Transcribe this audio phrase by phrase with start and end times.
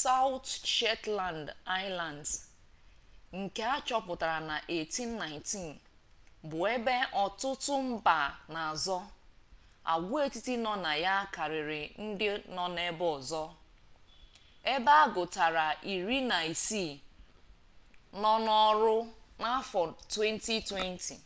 [0.00, 2.30] sawụt shetland aịlands
[3.38, 5.80] nke a chọpụtara na 1819
[6.48, 8.18] bụ ebe ọtụtụ mba
[8.54, 8.98] na-azọ
[9.92, 13.42] agwaetiti nọ na ya karịrị ndị nọ ebe ọzọ
[14.72, 16.92] ebe agụtara iri na isii
[18.22, 18.96] nọ n'ọrụ
[19.42, 19.80] n'afọ
[20.28, 21.16] 2020